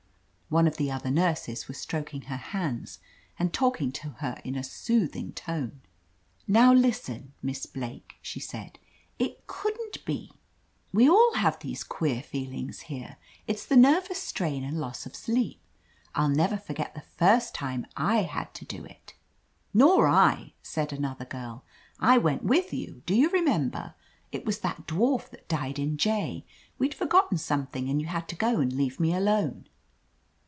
[0.59, 2.99] One of the other nurses was stroking her hands
[3.39, 5.79] and talk ing to her in a soothing tone.
[6.45, 8.77] "Now listen, Miss Blake,'' she said.
[9.17, 10.29] "It couldn't be.
[10.91, 13.17] We all have these queer feelings 5 THE AMAZING ADVENTURES here.
[13.47, 15.61] It's the nervous strain and loss of sleep.
[16.13, 19.13] Til never forget the first time / had to do it."
[19.73, 21.63] "Nor I," said another girl,
[21.97, 23.03] "I went with you.
[23.05, 23.93] Do you remember?
[24.33, 26.45] It was that dwarf ,that died in J.
[26.77, 29.67] We'd forgotten something, and you had to go and leave me alone."